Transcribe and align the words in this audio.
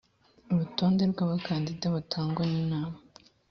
urutonde 0.51 1.03
rw 1.11 1.19
abakandida 1.25 1.85
batangwa 1.95 2.43
n 2.51 2.53
inama 2.63 2.97